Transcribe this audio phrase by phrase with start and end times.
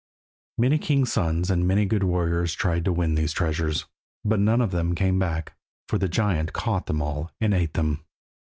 [0.57, 3.85] Many king's sons and many good warriors tried to win these treasures,
[4.25, 5.53] but none of them came back,
[5.87, 8.03] for the giant caught them all and eat them.